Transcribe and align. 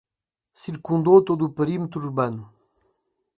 Circundou 0.63 1.17
todo 1.27 1.43
o 1.45 1.53
perímetro 1.57 1.99
urbano 2.03 2.45